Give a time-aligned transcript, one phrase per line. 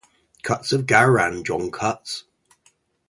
[0.41, 2.23] "Cutts of Gowran, John Cutts".